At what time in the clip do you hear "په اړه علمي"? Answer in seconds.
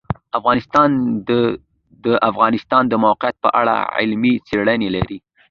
3.45-4.33